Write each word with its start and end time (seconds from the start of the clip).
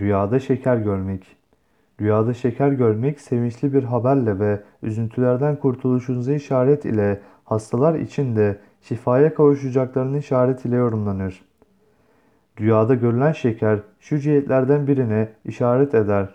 Rüyada 0.00 0.40
şeker 0.40 0.76
görmek. 0.76 1.36
Rüyada 2.00 2.34
şeker 2.34 2.72
görmek 2.72 3.20
sevinçli 3.20 3.72
bir 3.72 3.84
haberle 3.84 4.38
ve 4.38 4.60
üzüntülerden 4.82 5.56
kurtuluşunuza 5.56 6.32
işaret 6.32 6.84
ile 6.84 7.20
hastalar 7.44 7.94
için 7.94 8.36
de 8.36 8.58
şifaya 8.82 9.34
kavuşacaklarının 9.34 10.18
işaret 10.18 10.64
ile 10.64 10.76
yorumlanır. 10.76 11.44
Rüyada 12.60 12.94
görülen 12.94 13.32
şeker 13.32 13.78
şu 14.00 14.18
cihetlerden 14.18 14.86
birine 14.86 15.28
işaret 15.44 15.94
eder. 15.94 16.28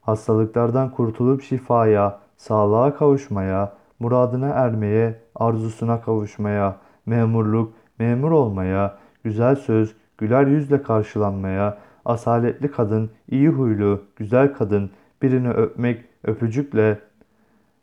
Hastalıklardan 0.00 0.90
kurtulup 0.90 1.42
şifaya, 1.42 2.20
sağlığa 2.36 2.94
kavuşmaya, 2.94 3.72
muradına 3.98 4.48
ermeye, 4.48 5.14
arzusuna 5.34 6.00
kavuşmaya, 6.00 6.76
memurluk, 7.06 7.72
memur 7.98 8.30
olmaya, 8.30 8.98
güzel 9.24 9.56
söz, 9.56 9.96
güler 10.18 10.46
yüzle 10.46 10.82
karşılanmaya, 10.82 11.78
asaletli 12.04 12.70
kadın, 12.70 13.10
iyi 13.30 13.48
huylu, 13.48 14.02
güzel 14.16 14.54
kadın, 14.54 14.90
birini 15.22 15.50
öpmek, 15.50 16.04
öpücükle, 16.24 16.98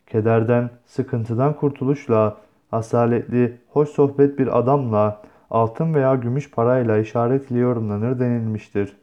kederden, 0.06 0.70
sıkıntıdan 0.86 1.56
kurtuluşla, 1.56 2.36
asaletli, 2.72 3.56
hoş 3.68 3.88
sohbet 3.88 4.38
bir 4.38 4.58
adamla, 4.58 5.22
altın 5.50 5.94
veya 5.94 6.14
gümüş 6.14 6.50
parayla 6.50 6.98
işaret 6.98 7.50
ile 7.50 7.58
yorumlanır 7.58 8.18
denilmiştir. 8.20 8.96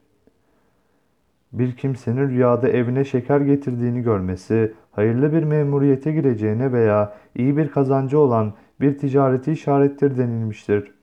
Bir 1.53 1.77
kimsenin 1.77 2.30
rüyada 2.30 2.70
evine 2.70 3.05
şeker 3.05 3.41
getirdiğini 3.41 4.02
görmesi, 4.02 4.73
hayırlı 4.91 5.34
bir 5.34 5.44
memuriyete 5.44 6.11
gireceğine 6.11 6.72
veya 6.72 7.13
iyi 7.36 7.58
bir 7.58 7.67
kazancı 7.67 8.20
olan 8.20 8.53
bir 8.81 8.97
ticareti 8.97 9.52
işarettir 9.52 10.17
denilmiştir. 10.17 10.96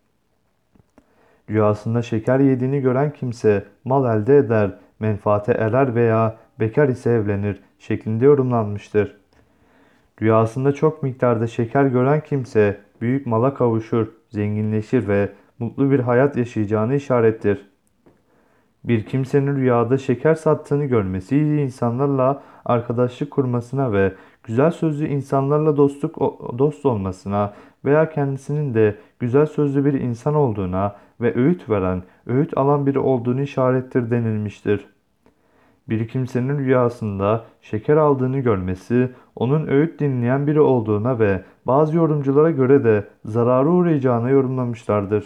Rüyasında 1.50 2.02
şeker 2.02 2.40
yediğini 2.40 2.80
gören 2.80 3.12
kimse 3.12 3.64
mal 3.84 4.18
elde 4.18 4.38
eder, 4.38 4.70
menfaate 5.00 5.52
erer 5.52 5.94
veya 5.94 6.36
bekar 6.60 6.88
ise 6.88 7.10
evlenir 7.10 7.62
şeklinde 7.78 8.24
yorumlanmıştır. 8.24 9.16
Rüyasında 10.22 10.72
çok 10.72 11.02
miktarda 11.02 11.46
şeker 11.46 11.84
gören 11.84 12.20
kimse 12.20 12.80
büyük 13.00 13.26
mala 13.26 13.54
kavuşur, 13.54 14.06
zenginleşir 14.28 15.08
ve 15.08 15.32
mutlu 15.58 15.90
bir 15.90 16.00
hayat 16.00 16.36
yaşayacağını 16.36 16.94
işarettir. 16.94 17.70
Bir 18.84 19.06
kimsenin 19.06 19.56
rüyada 19.56 19.98
şeker 19.98 20.34
sattığını 20.34 20.84
görmesi 20.84 21.38
insanlarla 21.38 22.42
arkadaşlık 22.64 23.30
kurmasına 23.30 23.92
ve 23.92 24.12
güzel 24.44 24.70
sözlü 24.70 25.06
insanlarla 25.08 25.76
dostluk 25.76 26.16
dost 26.58 26.86
olmasına 26.86 27.54
veya 27.84 28.10
kendisinin 28.10 28.74
de 28.74 28.96
güzel 29.18 29.46
sözlü 29.46 29.84
bir 29.84 29.92
insan 29.92 30.34
olduğuna 30.34 30.96
ve 31.20 31.34
öğüt 31.34 31.70
veren, 31.70 32.02
öğüt 32.26 32.56
alan 32.58 32.86
biri 32.86 32.98
olduğunu 32.98 33.40
işarettir 33.40 34.10
denilmiştir. 34.10 34.86
Bir 35.88 36.08
kimsenin 36.08 36.58
rüyasında 36.58 37.44
şeker 37.60 37.96
aldığını 37.96 38.38
görmesi, 38.38 39.10
onun 39.36 39.66
öğüt 39.66 40.00
dinleyen 40.00 40.46
biri 40.46 40.60
olduğuna 40.60 41.18
ve 41.18 41.42
bazı 41.66 41.96
yorumculara 41.96 42.50
göre 42.50 42.84
de 42.84 43.08
zararı 43.24 43.70
uğrayacağına 43.70 44.30
yorumlamışlardır. 44.30 45.24